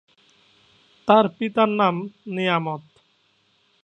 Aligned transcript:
তাঁর 1.07 1.25
পিতার 1.37 1.69
নাম 1.79 1.95
নিয়ামত। 2.27 2.83